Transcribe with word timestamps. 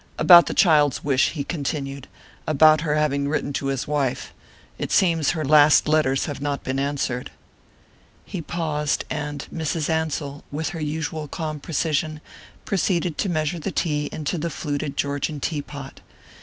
"About 0.17 0.47
the 0.47 0.55
child's 0.55 1.03
wish," 1.03 1.29
he 1.29 1.43
continued. 1.43 2.07
"About 2.47 2.81
her 2.81 2.95
having 2.95 3.27
written 3.29 3.53
to 3.53 3.67
his 3.67 3.87
wife. 3.87 4.33
It 4.79 4.91
seems 4.91 5.29
her 5.29 5.45
last 5.45 5.87
letters 5.87 6.25
have 6.25 6.41
not 6.41 6.63
been 6.63 6.79
answered." 6.79 7.29
He 8.25 8.41
paused, 8.41 9.05
and 9.11 9.45
Mrs. 9.53 9.91
Ansell, 9.91 10.43
with 10.49 10.69
her 10.69 10.81
usual 10.81 11.27
calm 11.27 11.59
precision, 11.59 12.19
proceeded 12.65 13.19
to 13.19 13.29
measure 13.29 13.59
the 13.59 13.69
tea 13.71 14.09
into 14.11 14.39
the 14.39 14.49
fluted 14.49 14.97
Georgian 14.97 15.39
tea 15.39 15.61
pot. 15.61 16.01